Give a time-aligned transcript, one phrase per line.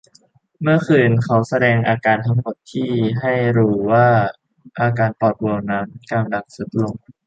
[0.61, 4.07] เมื่อคืนเขาแสดงอาการทั้งหมดที่ให้รูว่า
[4.79, 6.93] อาการปอดบวมนั้นกำลังทรุดลง